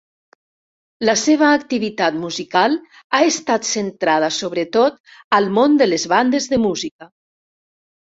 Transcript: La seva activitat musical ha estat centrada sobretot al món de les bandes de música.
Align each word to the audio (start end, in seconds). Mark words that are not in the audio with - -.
La 1.09 1.13
seva 1.23 1.49
activitat 1.57 2.17
musical 2.23 2.79
ha 2.79 3.21
estat 3.27 3.69
centrada 3.75 4.33
sobretot 4.41 5.01
al 5.41 5.55
món 5.61 5.81
de 5.85 5.93
les 5.93 6.11
bandes 6.19 6.53
de 6.57 6.65
música. 6.69 7.15